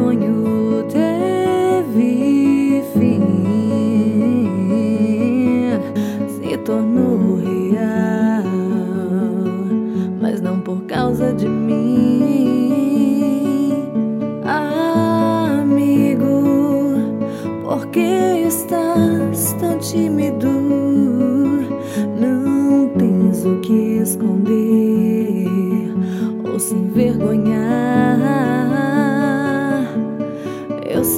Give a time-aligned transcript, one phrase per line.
[0.00, 3.20] sonho teve fim,
[6.26, 8.44] se tornou real,
[10.20, 12.94] mas não por causa de mim.
[15.52, 16.44] Amigo,
[17.62, 20.48] por que estás tão tímido?
[22.18, 25.46] Não tens o que esconder
[26.50, 28.39] ou se envergonhar.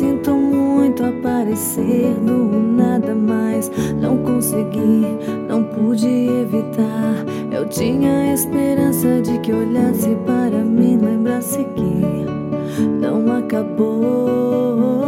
[0.03, 3.71] Sinto muito aparecer no nada mais.
[4.01, 5.07] Não consegui,
[5.49, 7.25] não pude evitar.
[7.53, 12.27] Eu tinha esperança de que olhasse para mim, lembrasse que
[13.01, 15.02] não acabou.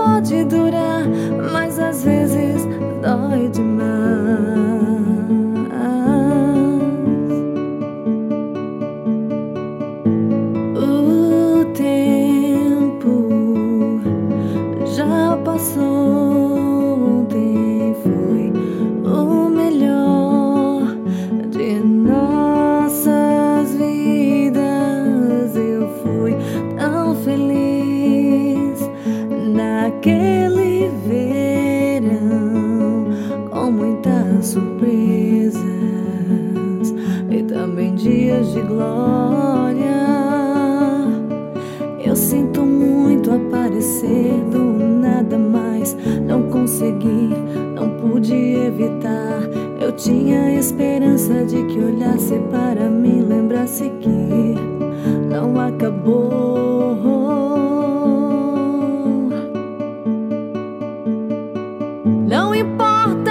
[0.00, 0.69] pode doer.
[30.00, 33.04] naquele verão
[33.50, 35.60] com muitas surpresas
[37.30, 39.90] e também dias de glória.
[42.02, 44.64] Eu sinto muito aparecer do
[45.00, 45.94] nada mais,
[46.26, 47.34] não consegui,
[47.74, 49.42] não pude evitar.
[49.78, 54.54] Eu tinha esperança de que olhasse para mim, lembrasse que
[55.28, 56.89] não acabou.
[62.60, 63.29] importa.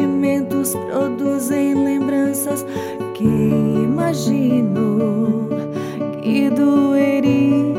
[0.00, 2.64] sentimentos produzem lembranças
[3.14, 4.98] que imagino
[6.22, 7.74] que doeria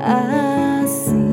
[0.00, 1.31] assim.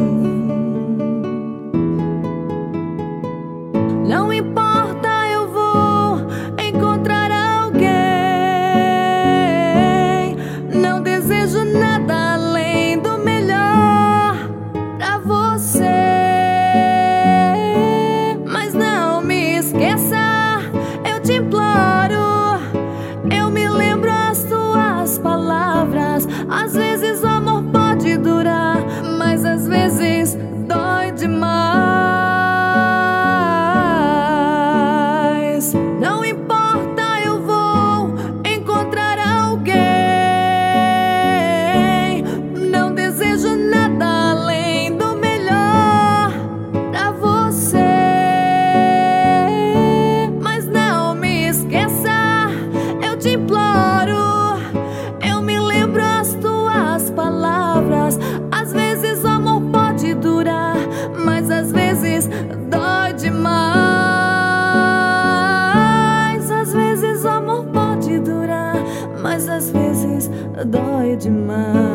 [71.20, 71.89] demais.